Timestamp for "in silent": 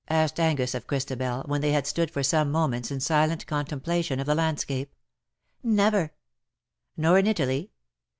2.89-3.45